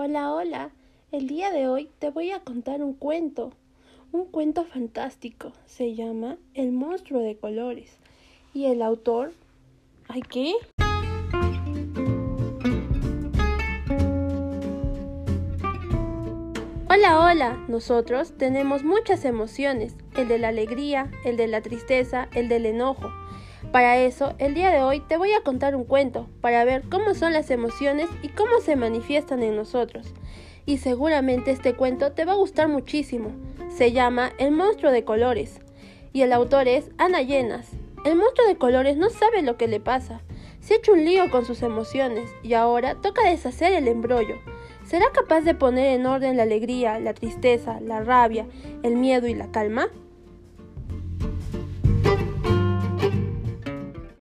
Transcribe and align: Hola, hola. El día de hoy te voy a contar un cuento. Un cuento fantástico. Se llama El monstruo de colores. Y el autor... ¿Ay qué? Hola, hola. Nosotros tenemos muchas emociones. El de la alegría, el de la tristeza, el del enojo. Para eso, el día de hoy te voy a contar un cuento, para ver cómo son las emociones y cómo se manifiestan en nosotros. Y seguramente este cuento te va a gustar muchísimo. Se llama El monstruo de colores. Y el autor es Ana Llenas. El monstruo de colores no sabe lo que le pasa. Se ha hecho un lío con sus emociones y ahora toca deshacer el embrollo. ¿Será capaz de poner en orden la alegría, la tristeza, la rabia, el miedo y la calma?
Hola, 0.00 0.32
hola. 0.32 0.70
El 1.10 1.26
día 1.26 1.50
de 1.50 1.66
hoy 1.66 1.90
te 1.98 2.10
voy 2.10 2.30
a 2.30 2.38
contar 2.38 2.82
un 2.82 2.94
cuento. 2.94 3.50
Un 4.12 4.26
cuento 4.26 4.64
fantástico. 4.64 5.50
Se 5.66 5.96
llama 5.96 6.36
El 6.54 6.70
monstruo 6.70 7.20
de 7.20 7.36
colores. 7.36 7.98
Y 8.54 8.66
el 8.66 8.82
autor... 8.82 9.32
¿Ay 10.06 10.22
qué? 10.22 10.52
Hola, 16.88 17.18
hola. 17.18 17.64
Nosotros 17.66 18.34
tenemos 18.38 18.84
muchas 18.84 19.24
emociones. 19.24 19.96
El 20.16 20.28
de 20.28 20.38
la 20.38 20.48
alegría, 20.50 21.10
el 21.24 21.36
de 21.36 21.48
la 21.48 21.60
tristeza, 21.60 22.28
el 22.36 22.48
del 22.48 22.66
enojo. 22.66 23.10
Para 23.72 23.98
eso, 23.98 24.34
el 24.38 24.54
día 24.54 24.70
de 24.70 24.82
hoy 24.82 25.00
te 25.00 25.16
voy 25.16 25.32
a 25.32 25.42
contar 25.42 25.76
un 25.76 25.84
cuento, 25.84 26.28
para 26.40 26.64
ver 26.64 26.84
cómo 26.88 27.14
son 27.14 27.32
las 27.32 27.50
emociones 27.50 28.08
y 28.22 28.28
cómo 28.28 28.60
se 28.62 28.76
manifiestan 28.76 29.42
en 29.42 29.56
nosotros. 29.56 30.14
Y 30.64 30.78
seguramente 30.78 31.50
este 31.50 31.74
cuento 31.74 32.12
te 32.12 32.24
va 32.24 32.32
a 32.32 32.36
gustar 32.36 32.68
muchísimo. 32.68 33.32
Se 33.68 33.92
llama 33.92 34.32
El 34.38 34.52
monstruo 34.52 34.92
de 34.92 35.04
colores. 35.04 35.60
Y 36.12 36.22
el 36.22 36.32
autor 36.32 36.68
es 36.68 36.90
Ana 36.98 37.22
Llenas. 37.22 37.68
El 38.04 38.16
monstruo 38.16 38.46
de 38.46 38.56
colores 38.56 38.96
no 38.96 39.10
sabe 39.10 39.42
lo 39.42 39.56
que 39.56 39.68
le 39.68 39.80
pasa. 39.80 40.20
Se 40.60 40.74
ha 40.74 40.76
hecho 40.76 40.92
un 40.92 41.04
lío 41.04 41.30
con 41.30 41.44
sus 41.44 41.62
emociones 41.62 42.30
y 42.42 42.54
ahora 42.54 42.94
toca 42.94 43.28
deshacer 43.28 43.72
el 43.72 43.88
embrollo. 43.88 44.36
¿Será 44.84 45.06
capaz 45.12 45.42
de 45.42 45.54
poner 45.54 45.98
en 45.98 46.06
orden 46.06 46.36
la 46.36 46.44
alegría, 46.44 46.98
la 46.98 47.12
tristeza, 47.12 47.80
la 47.80 48.00
rabia, 48.00 48.46
el 48.82 48.96
miedo 48.96 49.26
y 49.26 49.34
la 49.34 49.50
calma? 49.50 49.88